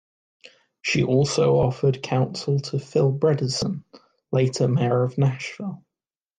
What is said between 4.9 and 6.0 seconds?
of Nashville.